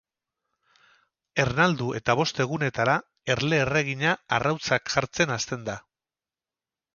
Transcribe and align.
Ernaldu 1.43 1.89
eta 1.99 2.15
bost 2.19 2.41
egunetara 2.45 2.95
erle 3.35 3.61
erregina 3.67 4.15
arrautzak 4.39 4.91
jartzen 4.95 5.35
hasten 5.37 5.69
da. 5.69 5.79